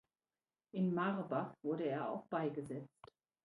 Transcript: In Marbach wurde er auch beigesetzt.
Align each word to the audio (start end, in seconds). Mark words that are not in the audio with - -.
In 0.73 0.95
Marbach 0.95 1.53
wurde 1.61 1.83
er 1.83 2.09
auch 2.09 2.25
beigesetzt. 2.25 3.13